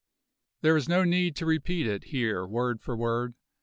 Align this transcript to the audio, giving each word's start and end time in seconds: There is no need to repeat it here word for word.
There 0.61 0.75
is 0.75 0.89
no 0.89 1.03
need 1.03 1.35
to 1.35 1.45
repeat 1.45 1.85
it 1.85 2.05
here 2.05 2.47
word 2.47 2.81
for 2.81 2.97
word. 2.97 3.35